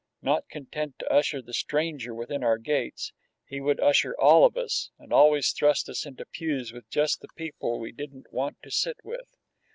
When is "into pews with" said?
6.07-6.89